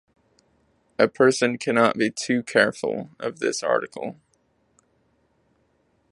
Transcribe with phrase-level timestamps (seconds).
[0.97, 4.19] A person cannot be too careful of this article.